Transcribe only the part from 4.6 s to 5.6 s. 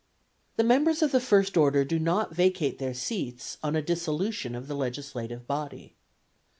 the legislative